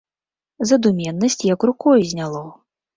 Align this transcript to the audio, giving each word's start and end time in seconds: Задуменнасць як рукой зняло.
Задуменнасць 0.69 1.39
як 1.53 1.69
рукой 1.73 2.09
зняло. 2.11 2.47